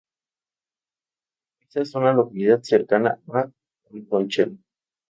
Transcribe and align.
Ariza 1.59 1.81
es 1.83 1.93
una 1.93 2.11
localidad 2.11 2.63
cercana 2.63 3.19
a 3.31 3.51
Alconchel. 3.93 4.57